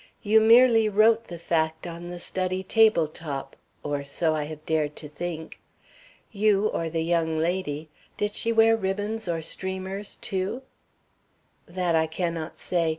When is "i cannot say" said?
11.95-12.89